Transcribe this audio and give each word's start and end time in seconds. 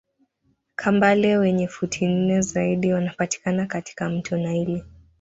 Kambale 0.75 1.37
wenye 1.37 1.67
futi 1.67 2.07
nne 2.07 2.41
zaidi 2.41 2.93
wanapatikana 2.93 3.65
katika 3.65 4.09
mto 4.09 4.37
naili 4.37 4.83